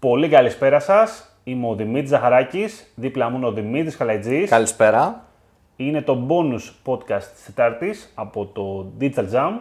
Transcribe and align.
Πολύ 0.00 0.28
καλησπέρα 0.28 0.80
σας. 0.80 1.36
Είμαι 1.44 1.68
ο 1.68 1.74
Δημήτρης 1.74 2.08
Ζαχαράκης. 2.08 2.92
Δίπλα 2.94 3.28
μου 3.28 3.36
είναι 3.36 3.46
ο 3.46 3.52
Δημήτρης 3.52 3.96
Χαλαϊτζής. 3.96 4.50
Καλησπέρα. 4.50 5.24
Είναι 5.76 6.02
το 6.02 6.26
bonus 6.28 6.92
podcast 6.92 7.22
της 7.34 7.44
Τετάρτης 7.44 8.12
από 8.14 8.46
το 8.46 8.92
Digital 9.00 9.30
Jam. 9.32 9.52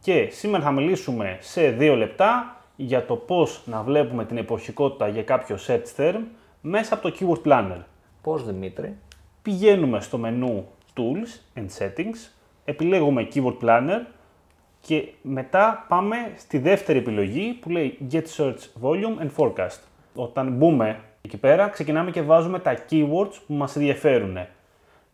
Και 0.00 0.28
σήμερα 0.30 0.64
θα 0.64 0.70
μιλήσουμε 0.70 1.36
σε 1.40 1.70
δύο 1.70 1.96
λεπτά 1.96 2.56
για 2.76 3.06
το 3.06 3.16
πώς 3.16 3.62
να 3.66 3.82
βλέπουμε 3.82 4.24
την 4.24 4.36
εποχικότητα 4.36 5.08
για 5.08 5.22
κάποιο 5.22 5.56
search 5.66 6.00
term 6.00 6.20
μέσα 6.60 6.94
από 6.94 7.10
το 7.10 7.14
Keyword 7.20 7.48
Planner. 7.48 7.80
Πώς 8.22 8.44
Δημήτρη; 8.44 8.96
Πηγαίνουμε 9.42 10.00
στο 10.00 10.18
μενού 10.18 10.66
Tools 10.96 11.58
and 11.58 11.66
Settings, 11.78 12.30
επιλέγουμε 12.64 13.28
Keyword 13.34 13.56
Planner 13.62 14.00
και 14.86 15.08
μετά 15.22 15.84
πάμε 15.88 16.16
στη 16.36 16.58
δεύτερη 16.58 16.98
επιλογή 16.98 17.58
που 17.60 17.70
λέει 17.70 17.98
Get 18.12 18.22
Search 18.36 18.82
Volume 18.82 19.22
and 19.22 19.30
Forecast. 19.36 19.78
Όταν 20.14 20.52
μπούμε 20.52 21.00
εκεί 21.22 21.36
πέρα, 21.36 21.68
ξεκινάμε 21.68 22.10
και 22.10 22.22
βάζουμε 22.22 22.58
τα 22.58 22.78
keywords 22.90 23.34
που 23.46 23.54
μας 23.54 23.76
ενδιαφέρουν. 23.76 24.38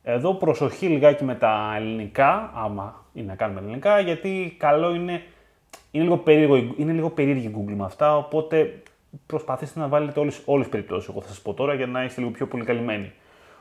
Εδώ 0.02 0.34
προσοχή 0.34 0.86
λιγάκι 0.86 1.24
με 1.24 1.34
τα 1.34 1.72
ελληνικά, 1.76 2.52
άμα 2.54 3.04
είναι 3.12 3.26
να 3.26 3.34
κάνουμε 3.34 3.60
ελληνικά, 3.60 4.00
γιατί 4.00 4.56
καλό 4.58 4.94
είναι, 4.94 5.22
είναι 5.90 6.04
λίγο, 6.04 6.16
περίεργο, 6.16 6.74
είναι 6.76 6.92
λίγο 6.92 7.10
περίεργη 7.10 7.46
η 7.46 7.54
Google 7.56 7.74
με 7.76 7.84
αυτά, 7.84 8.16
οπότε 8.16 8.82
προσπαθήστε 9.26 9.80
να 9.80 9.88
βάλετε 9.88 10.20
όλες, 10.20 10.42
όλες 10.44 10.64
τις 10.64 10.74
περιπτώσεις, 10.74 11.08
εγώ 11.08 11.20
θα 11.20 11.28
σας 11.28 11.40
πω 11.40 11.54
τώρα, 11.54 11.74
για 11.74 11.86
να 11.86 12.04
είστε 12.04 12.20
λίγο 12.20 12.32
πιο 12.32 12.46
πολύ 12.46 12.64
καλυμμένοι. 12.64 13.12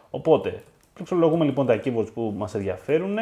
Οπότε, 0.10 0.64
πληκτρολογούμε 1.04 1.46
λοιπόν 1.46 1.66
τα 1.66 1.80
keywords 1.84 2.14
που 2.14 2.34
μας 2.38 2.56
ενδιαφέρουν, 2.56 3.18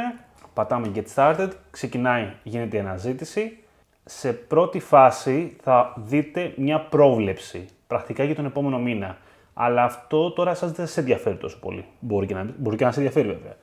πατάμε 0.54 0.92
Get 0.96 1.04
Started, 1.16 1.50
ξεκινάει, 1.72 2.34
γίνεται 2.44 2.78
η 2.78 2.80
αναζήτηση. 2.80 3.58
Σε 4.06 4.34
πρώτη 4.34 4.80
φάση 4.80 5.56
θα 5.62 5.94
δείτε 5.98 6.54
μια 6.56 6.80
πρόβλεψη, 6.80 7.66
πρακτικά 7.88 8.24
για 8.24 8.36
τον 8.36 8.46
επόμενο 8.46 8.80
μήνα. 8.80 9.18
Αλλά 9.54 9.84
αυτό 9.84 10.32
τώρα 10.32 10.54
σας 10.54 10.72
δεν 10.72 10.88
σε 10.88 11.00
ενδιαφέρει 11.00 11.36
τόσο 11.36 11.60
πολύ. 11.60 11.86
Μπορεί 12.00 12.26
και 12.26 12.34
να, 12.34 12.54
μπορεί 12.58 12.78
και 12.78 12.86
να 12.86 12.92
σε 12.92 13.00
ενδιαφέρει 13.00 13.28
βέβαια. 13.28 13.56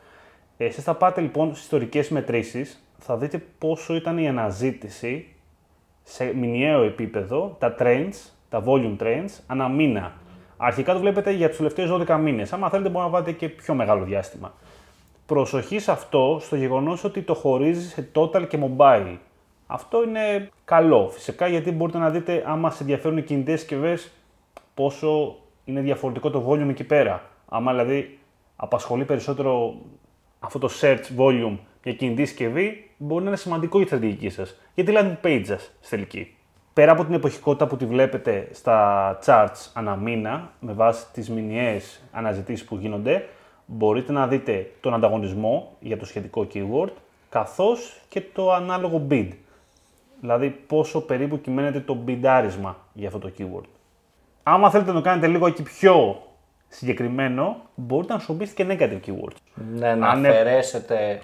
Εσείς 0.56 0.84
θα 0.84 0.94
πάτε 0.94 1.20
λοιπόν 1.20 1.50
στις 1.50 1.62
ιστορικές 1.62 2.08
μετρήσεις, 2.08 2.84
θα 2.98 3.16
δείτε 3.16 3.42
πόσο 3.58 3.94
ήταν 3.94 4.18
η 4.18 4.28
αναζήτηση 4.28 5.26
σε 6.02 6.34
μηνιαίο 6.34 6.82
επίπεδο, 6.82 7.56
τα 7.58 7.74
trends, 7.78 8.30
τα 8.48 8.64
volume 8.66 8.96
trends, 9.00 9.40
ανά 9.46 9.68
μήνα. 9.68 10.12
Αρχικά 10.56 10.92
το 10.92 10.98
βλέπετε 10.98 11.30
για 11.30 11.48
τους 11.48 11.56
τελευταίους 11.56 11.90
12 11.90 12.18
μήνες. 12.20 12.52
Άμα 12.52 12.70
θέλετε 12.70 12.88
μπορείτε 12.88 13.10
να 13.10 13.18
βάλετε 13.18 13.32
και 13.32 13.48
πιο 13.48 13.74
μεγάλο 13.74 14.04
διάστημα. 14.04 14.54
Προσοχή 15.26 15.78
σε 15.78 15.90
αυτό, 15.90 16.38
στο 16.40 16.56
γεγονός 16.56 17.04
ότι 17.04 17.22
το 17.22 17.34
χωρίζει 17.34 17.88
σε 17.88 18.08
total 18.14 18.48
και 18.48 18.58
mobile. 18.62 19.16
Αυτό 19.66 20.02
είναι 20.02 20.50
καλό 20.64 21.08
φυσικά 21.08 21.46
γιατί 21.46 21.70
μπορείτε 21.70 21.98
να 21.98 22.10
δείτε 22.10 22.44
άμα 22.46 22.70
σε 22.70 22.82
ενδιαφέρουν 22.82 23.18
οι 23.18 23.22
κινητές 23.22 23.58
συσκευές 23.58 24.10
πόσο 24.74 25.36
είναι 25.64 25.80
διαφορετικό 25.80 26.30
το 26.30 26.48
volume 26.48 26.68
εκεί 26.68 26.84
πέρα. 26.84 27.22
Άμα 27.48 27.72
δηλαδή 27.72 28.18
απασχολεί 28.56 29.04
περισσότερο 29.04 29.74
αυτό 30.40 30.58
το 30.58 30.70
search 30.80 31.04
volume 31.18 31.58
για 31.82 31.92
κινητή 31.92 32.24
συσκευή, 32.24 32.90
μπορεί 32.96 33.22
να 33.22 33.28
είναι 33.28 33.38
σημαντικό 33.38 33.78
για 33.78 33.86
τη 33.86 33.94
στρατηγική 33.94 34.28
σας. 34.28 34.60
Για 34.74 34.84
τη 34.84 34.92
landing 34.96 35.26
page 35.26 35.42
σας 35.44 35.72
στη 35.80 35.90
τελική. 35.90 36.36
Πέρα 36.74 36.92
από 36.92 37.04
την 37.04 37.14
εποχικότητα 37.14 37.66
που 37.66 37.76
τη 37.76 37.86
βλέπετε 37.86 38.48
στα 38.52 39.18
charts 39.24 39.70
ανά 39.72 39.96
μήνα, 39.96 40.50
με 40.60 40.72
βάση 40.72 41.06
τις 41.12 41.30
μηνιαίες 41.30 42.02
αναζητήσεις 42.12 42.66
που 42.66 42.76
γίνονται, 42.76 43.28
μπορείτε 43.66 44.12
να 44.12 44.26
δείτε 44.26 44.70
τον 44.80 44.94
ανταγωνισμό 44.94 45.76
για 45.80 45.96
το 45.96 46.04
σχετικό 46.04 46.46
keyword, 46.54 46.92
καθώς 47.28 48.00
και 48.08 48.22
το 48.32 48.52
ανάλογο 48.52 49.06
bid. 49.10 49.28
Δηλαδή 50.20 50.50
πόσο 50.50 51.00
περίπου 51.00 51.40
κυμαίνεται 51.40 51.80
το 51.80 51.98
bidarisμα 52.06 52.74
για 52.92 53.06
αυτό 53.06 53.18
το 53.18 53.32
keyword. 53.38 53.68
Άμα 54.42 54.70
θέλετε 54.70 54.90
να 54.90 54.96
το 54.96 55.02
κάνετε 55.02 55.26
λίγο 55.26 55.46
εκεί 55.46 55.62
πιο 55.62 56.22
συγκεκριμένο, 56.68 57.56
μπορείτε 57.74 58.12
να 58.12 58.18
χρησιμοποιήσετε 58.18 58.64
και 58.64 58.76
negative 58.78 59.10
keywords. 59.10 59.36
Ναι, 59.74 59.94
να 59.94 60.08
Αν 60.08 60.26
αφαιρέσετε 60.26 61.20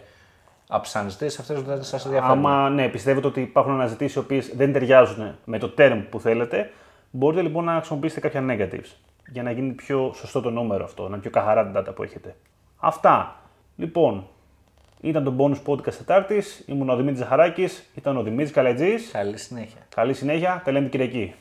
από 0.72 0.84
τι 0.84 0.90
αναζητήσει 0.94 1.36
αυτές 1.40 1.60
που 1.60 1.66
δεν 1.66 1.82
σας 1.82 2.04
ενδιαφέρουν. 2.04 2.36
Άμα 2.36 2.70
ναι, 2.70 2.88
πιστεύετε 2.88 3.26
ότι 3.26 3.40
υπάρχουν 3.40 3.72
αναζητήσεις 3.72 4.14
οι 4.14 4.18
οποίες 4.18 4.52
δεν 4.56 4.72
ταιριάζουν 4.72 5.34
με 5.44 5.58
το 5.58 5.74
term 5.78 6.02
που 6.10 6.20
θέλετε, 6.20 6.70
μπορείτε 7.10 7.42
λοιπόν 7.42 7.64
να 7.64 7.72
χρησιμοποιήσετε 7.72 8.28
κάποια 8.28 8.44
negatives 8.48 8.96
για 9.32 9.42
να 9.42 9.50
γίνει 9.50 9.72
πιο 9.72 10.12
σωστό 10.14 10.40
το 10.40 10.50
νούμερο 10.50 10.84
αυτό, 10.84 11.02
να 11.02 11.08
είναι 11.08 11.18
πιο 11.18 11.30
καθαρά 11.30 11.70
την 11.70 11.80
data 11.80 11.94
που 11.94 12.02
έχετε. 12.02 12.36
Αυτά. 12.76 13.36
Λοιπόν, 13.76 14.26
ήταν 15.00 15.24
το 15.24 15.34
bonus 15.38 15.72
podcast 15.72 15.94
Τετάρτης. 15.94 16.64
Ήμουν 16.66 16.88
ο 16.88 16.96
Δημήτρης 16.96 17.18
Ζαχαράκης, 17.18 17.90
ήταν 17.94 18.16
ο 18.16 18.22
Δημήτρης 18.22 18.50
Καλετζής. 18.50 19.10
Καλή 19.10 19.38
συνέχεια. 19.38 19.80
Καλή 19.94 20.14
συνέχεια. 20.14 20.62
Τα 20.64 20.72
λέμε 20.72 20.88
Κυριακή. 20.88 21.34